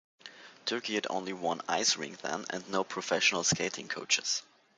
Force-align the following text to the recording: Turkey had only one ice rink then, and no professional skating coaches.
Turkey 0.65 0.95
had 0.95 1.05
only 1.11 1.31
one 1.31 1.61
ice 1.67 1.95
rink 1.95 2.21
then, 2.21 2.43
and 2.49 2.67
no 2.67 2.83
professional 2.83 3.43
skating 3.43 3.87
coaches. 3.87 4.41